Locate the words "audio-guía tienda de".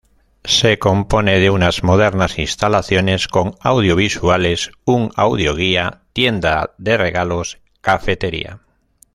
5.15-6.97